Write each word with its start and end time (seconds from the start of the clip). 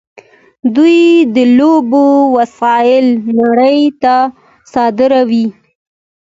دوی 0.75 0.99
د 1.35 1.37
لوبو 1.57 2.05
وسایل 2.37 3.07
نړۍ 3.39 3.81
ته 4.03 4.15
صادروي. 4.73 5.47